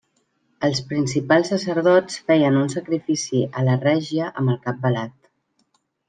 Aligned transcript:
Els 0.67 0.79
principals 0.91 1.49
sacerdots 1.51 2.15
feien 2.31 2.57
un 2.61 2.71
sacrifici 2.75 3.41
a 3.61 3.65
la 3.67 3.75
Règia 3.83 4.31
amb 4.41 4.55
el 4.55 4.57
cap 4.65 4.81
velat. 4.87 5.13